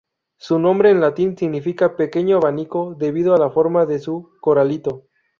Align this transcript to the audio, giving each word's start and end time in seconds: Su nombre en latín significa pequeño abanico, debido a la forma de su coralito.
Su 0.37 0.57
nombre 0.57 0.89
en 0.89 0.99
latín 0.99 1.37
significa 1.37 1.95
pequeño 1.95 2.37
abanico, 2.37 2.95
debido 2.97 3.35
a 3.35 3.37
la 3.37 3.51
forma 3.51 3.85
de 3.85 3.99
su 3.99 4.31
coralito. 4.41 5.05